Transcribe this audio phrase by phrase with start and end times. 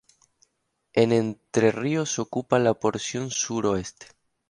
[0.93, 4.07] En Entre Ríos ocupa la porción sur-oeste.